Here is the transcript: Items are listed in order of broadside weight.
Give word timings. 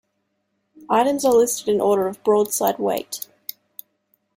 Items 0.89 1.23
are 1.25 1.31
listed 1.33 1.67
in 1.67 1.79
order 1.79 2.07
of 2.07 2.23
broadside 2.23 2.79
weight. 2.79 3.27